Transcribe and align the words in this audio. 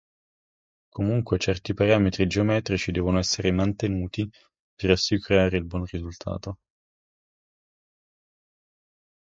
Comunque, 0.89 1.37
certi 1.37 1.75
parametri 1.75 2.25
geometrici 2.25 2.91
devono 2.91 3.19
essere 3.19 3.51
mantenuti 3.51 4.27
per 4.73 4.89
assicurare 4.89 5.57
il 5.57 5.63
buon 5.63 5.85
risultato. 5.85 6.57